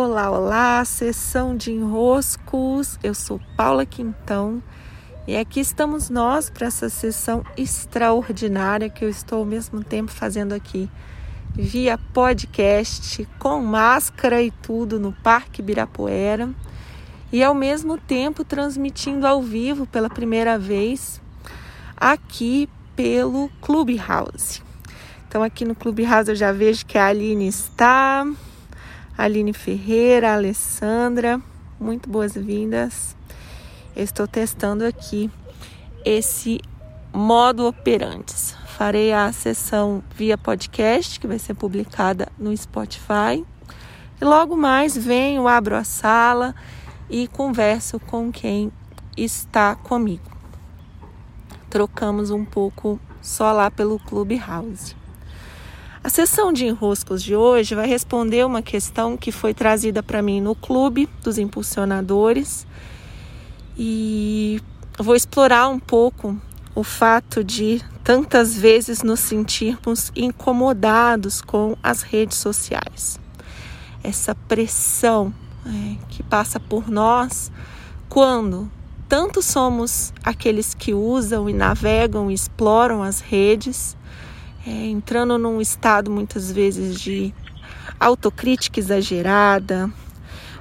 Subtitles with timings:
[0.00, 2.96] Olá, olá, sessão de enroscos.
[3.02, 4.62] Eu sou Paula Quintão
[5.26, 10.52] e aqui estamos nós para essa sessão extraordinária que eu estou ao mesmo tempo fazendo
[10.52, 10.88] aqui
[11.52, 16.48] via podcast, com máscara e tudo no Parque Birapuera
[17.32, 21.20] e ao mesmo tempo transmitindo ao vivo pela primeira vez
[21.96, 24.62] aqui pelo Clubhouse.
[25.26, 28.24] Então aqui no Clubhouse eu já vejo que a Aline está,
[29.18, 31.42] Aline Ferreira, Alessandra,
[31.80, 33.16] muito boas-vindas.
[33.96, 35.28] Estou testando aqui
[36.04, 36.60] esse
[37.12, 38.54] modo operantes.
[38.76, 43.44] Farei a sessão via podcast, que vai ser publicada no Spotify.
[44.20, 46.54] E logo mais venho, abro a sala
[47.10, 48.70] e converso com quem
[49.16, 50.30] está comigo.
[51.68, 54.94] Trocamos um pouco só lá pelo Clubhouse.
[56.02, 60.40] A sessão de enroscos de hoje vai responder uma questão que foi trazida para mim
[60.40, 62.66] no clube dos impulsionadores
[63.76, 64.60] e
[64.96, 66.40] vou explorar um pouco
[66.72, 73.18] o fato de tantas vezes nos sentirmos incomodados com as redes sociais.
[74.02, 75.34] Essa pressão
[75.66, 77.50] é, que passa por nós
[78.08, 78.70] quando
[79.08, 83.96] tanto somos aqueles que usam e navegam e exploram as redes
[84.68, 87.32] é, entrando num estado muitas vezes de
[87.98, 89.90] autocrítica exagerada,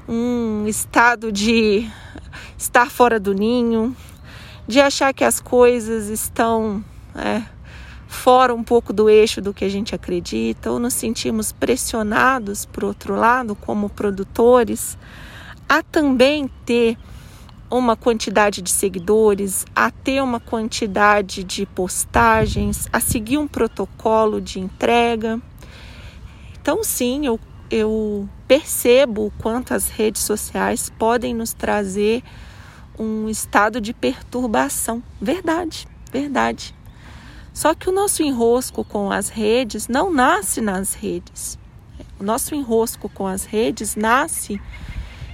[0.07, 1.89] um estado de
[2.57, 3.93] estar fora do ninho,
[4.65, 6.81] de achar que as coisas estão
[7.13, 7.43] é,
[8.07, 12.85] fora um pouco do eixo do que a gente acredita, ou nos sentimos pressionados, por
[12.85, 14.97] outro lado, como produtores,
[15.67, 16.97] a também ter
[17.69, 24.59] uma quantidade de seguidores, a ter uma quantidade de postagens, a seguir um protocolo de
[24.59, 25.41] entrega.
[26.61, 32.23] Então, sim, eu, eu percebo o quanto as redes sociais podem nos trazer
[32.97, 35.03] um estado de perturbação.
[35.21, 36.73] Verdade, verdade.
[37.53, 41.57] Só que o nosso enrosco com as redes não nasce nas redes.
[42.19, 44.61] O nosso enrosco com as redes nasce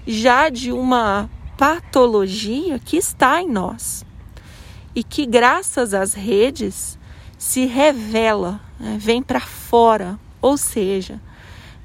[0.07, 1.29] já de uma
[1.63, 4.03] patologia que está em nós.
[4.93, 6.99] E que, graças às redes,
[7.37, 11.21] se revela, né, vem para fora, ou seja,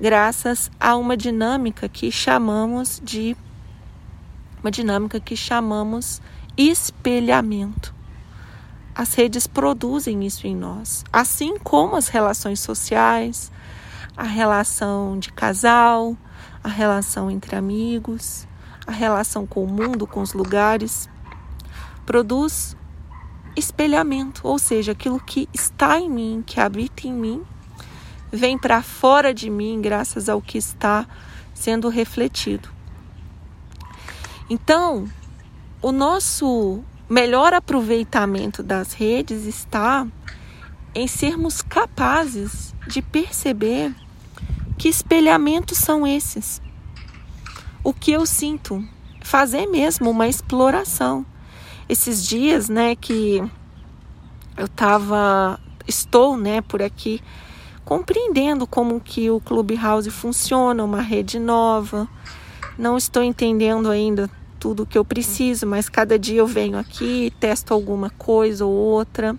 [0.00, 3.36] graças a uma dinâmica que chamamos de
[4.60, 6.20] uma dinâmica que chamamos
[6.56, 7.94] espelhamento.
[8.96, 13.52] As redes produzem isso em nós, assim como as relações sociais,
[14.16, 16.16] a relação de casal,
[16.64, 18.48] a relação entre amigos
[18.88, 21.10] a relação com o mundo, com os lugares,
[22.06, 22.74] produz
[23.54, 27.42] espelhamento, ou seja, aquilo que está em mim, que habita em mim,
[28.32, 31.06] vem para fora de mim graças ao que está
[31.52, 32.70] sendo refletido.
[34.48, 35.06] Então,
[35.82, 40.06] o nosso melhor aproveitamento das redes está
[40.94, 43.94] em sermos capazes de perceber
[44.78, 46.62] que espelhamentos são esses
[47.88, 48.84] o que eu sinto,
[49.22, 51.24] fazer mesmo uma exploração.
[51.88, 53.42] Esses dias, né, que
[54.58, 57.22] eu tava, estou, né, por aqui
[57.86, 62.06] compreendendo como que o Clubhouse funciona, uma rede nova.
[62.76, 64.28] Não estou entendendo ainda
[64.60, 68.72] tudo o que eu preciso, mas cada dia eu venho aqui, testo alguma coisa ou
[68.72, 69.34] outra.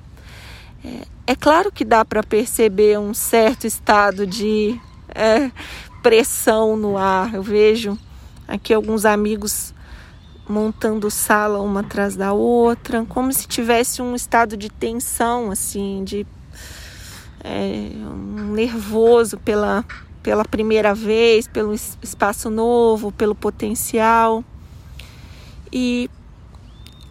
[0.83, 4.75] É, é claro que dá para perceber um certo estado de
[5.13, 5.51] é,
[6.01, 7.35] pressão no ar.
[7.35, 7.95] Eu vejo
[8.49, 9.75] Aqui alguns amigos
[10.49, 16.25] montando sala uma atrás da outra, como se tivesse um estado de tensão, assim, de
[17.43, 19.85] é, um nervoso pela,
[20.23, 24.43] pela primeira vez, pelo espaço novo, pelo potencial.
[25.71, 26.09] E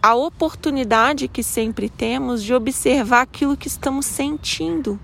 [0.03, 4.99] a oportunidade que sempre temos de observar aquilo que estamos sentindo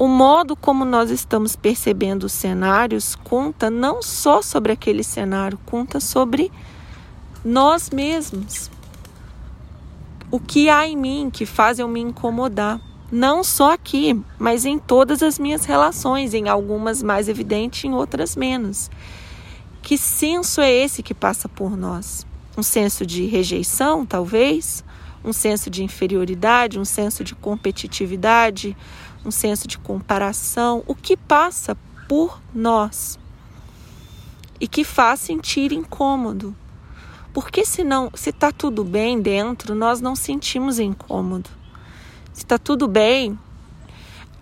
[0.00, 6.00] o modo como nós estamos percebendo os cenários conta não só sobre aquele cenário, conta
[6.00, 6.50] sobre
[7.44, 8.70] nós mesmos.
[10.30, 12.80] O que há em mim que faz eu me incomodar?
[13.12, 18.34] Não só aqui, mas em todas as minhas relações, em algumas mais evidente, em outras
[18.34, 18.90] menos.
[19.82, 22.26] Que senso é esse que passa por nós?
[22.56, 24.82] Um senso de rejeição, talvez?
[25.22, 28.74] Um senso de inferioridade, um senso de competitividade,
[29.24, 31.76] um senso de comparação, o que passa
[32.08, 33.18] por nós
[34.60, 36.54] e que faz sentir incômodo.
[37.32, 41.48] Porque senão, se está tudo bem dentro, nós não sentimos incômodo.
[42.32, 43.38] Se está tudo bem,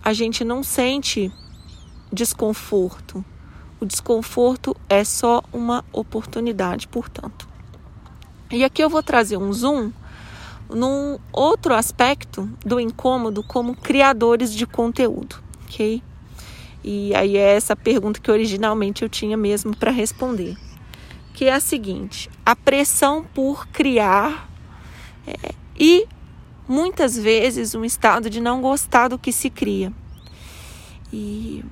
[0.03, 1.31] a gente não sente
[2.11, 3.23] desconforto.
[3.79, 7.47] O desconforto é só uma oportunidade, portanto.
[8.51, 9.91] E aqui eu vou trazer um zoom
[10.69, 16.01] num outro aspecto do incômodo como criadores de conteúdo, ok?
[16.83, 20.55] E aí é essa pergunta que originalmente eu tinha mesmo para responder,
[21.33, 24.49] que é a seguinte: a pressão por criar
[25.27, 26.07] é, e
[26.67, 29.91] muitas vezes um estado de não gostar do que se cria.
[31.11, 31.63] E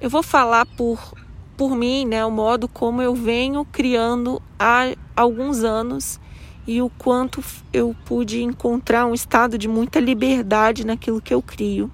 [0.00, 1.12] eu vou falar por
[1.56, 6.20] por mim, né, o modo como eu venho criando há alguns anos
[6.68, 7.42] e o quanto
[7.72, 11.90] eu pude encontrar um estado de muita liberdade naquilo que eu crio.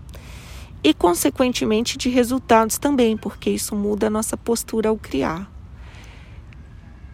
[0.82, 5.48] E, consequentemente, de resultados também, porque isso muda a nossa postura ao criar.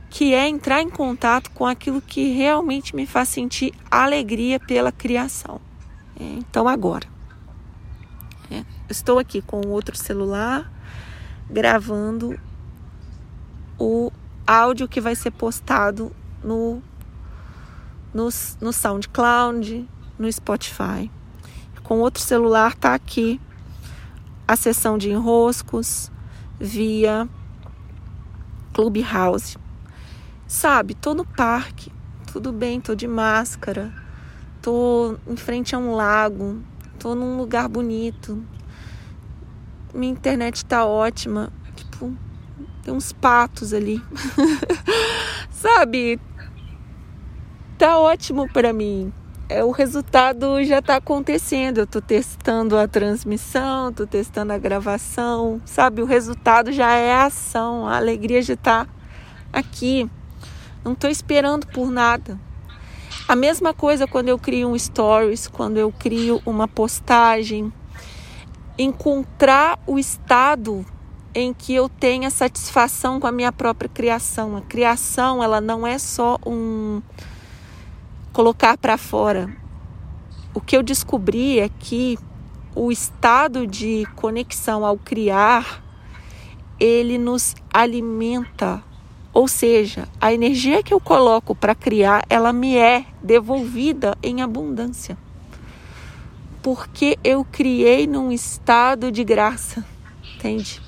[0.08, 5.60] Que é entrar em contato com aquilo que realmente me faz sentir alegria pela criação.
[6.18, 7.06] É, então, agora.
[8.50, 10.72] É, estou aqui com outro celular
[11.48, 12.40] gravando
[13.78, 14.10] o
[14.46, 16.10] áudio que vai ser postado
[16.42, 16.82] no
[18.12, 18.28] no,
[18.60, 21.10] no SoundCloud, no Spotify.
[21.82, 23.40] Com outro celular tá aqui
[24.46, 26.10] a sessão de enroscos
[26.58, 27.28] via
[28.72, 29.56] Clubhouse.
[30.46, 31.92] Sabe, tô no parque,
[32.32, 33.92] tudo bem, tô de máscara,
[34.60, 36.60] tô em frente a um lago,
[36.98, 38.44] tô num lugar bonito.
[39.94, 42.12] Minha internet tá ótima, tipo,
[42.82, 44.02] tem uns patos ali.
[45.50, 46.20] Sabe,
[47.80, 49.10] tá ótimo para mim.
[49.48, 51.78] É, o resultado já está acontecendo.
[51.78, 56.02] Eu estou testando a transmissão, estou testando a gravação, sabe?
[56.02, 58.86] O resultado já é a ação, a alegria já está
[59.50, 60.10] aqui.
[60.84, 62.38] Não estou esperando por nada.
[63.26, 67.72] A mesma coisa quando eu crio um stories, quando eu crio uma postagem.
[68.76, 70.84] Encontrar o estado
[71.34, 74.54] em que eu tenha satisfação com a minha própria criação.
[74.54, 77.00] A criação, ela não é só um
[78.32, 79.50] colocar para fora.
[80.54, 82.18] O que eu descobri é que
[82.74, 85.82] o estado de conexão ao criar,
[86.78, 88.82] ele nos alimenta.
[89.32, 95.16] Ou seja, a energia que eu coloco para criar, ela me é devolvida em abundância.
[96.62, 99.84] Porque eu criei num estado de graça,
[100.34, 100.80] entende?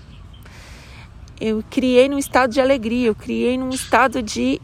[1.41, 4.61] Eu criei num estado de alegria, eu criei num estado de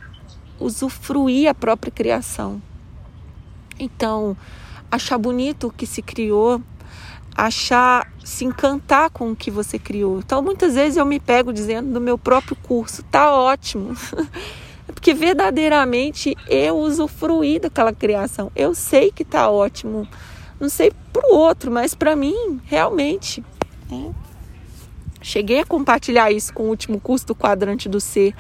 [0.61, 2.61] usufruir a própria criação.
[3.79, 4.37] Então,
[4.91, 6.61] achar bonito o que se criou,
[7.37, 10.19] achar, se encantar com o que você criou.
[10.19, 13.95] Então, muitas vezes eu me pego dizendo no meu próprio curso, tá ótimo.
[14.93, 18.51] Porque verdadeiramente eu usufruí daquela criação.
[18.57, 20.09] Eu sei que tá ótimo.
[20.59, 23.45] Não sei para o outro, mas para mim, realmente.
[23.89, 24.13] Né?
[25.23, 28.35] Cheguei a compartilhar isso com o último curso do quadrante do ser.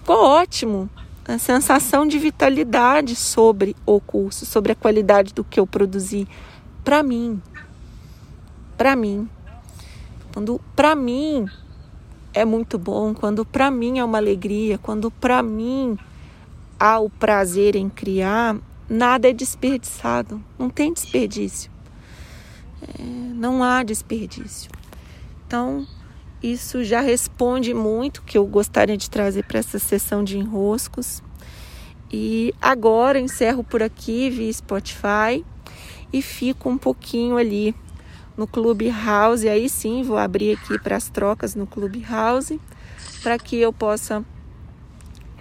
[0.00, 0.90] Ficou ótimo
[1.26, 6.28] a sensação de vitalidade sobre o curso, sobre a qualidade do que eu produzi
[6.84, 7.40] para mim.
[8.76, 9.28] Para mim.
[10.32, 11.46] Quando para mim
[12.32, 15.96] é muito bom, quando para mim é uma alegria, quando para mim
[16.78, 18.56] há o prazer em criar,
[18.88, 21.70] nada é desperdiçado, não tem desperdício.
[22.82, 24.70] É, não há desperdício.
[25.46, 25.86] Então,
[26.52, 31.22] isso já responde muito que eu gostaria de trazer para essa sessão de enroscos.
[32.12, 35.44] E agora encerro por aqui via Spotify
[36.12, 37.74] e fico um pouquinho ali
[38.36, 39.48] no Clubhouse.
[39.48, 42.60] Aí sim vou abrir aqui para as trocas no Clubhouse
[43.22, 44.22] para que eu possa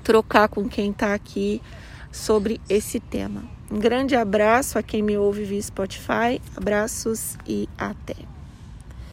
[0.03, 1.61] trocar com quem está aqui
[2.11, 3.43] sobre esse tema.
[3.69, 6.41] Um grande abraço a quem me ouve via Spotify.
[6.55, 8.32] Abraços e até.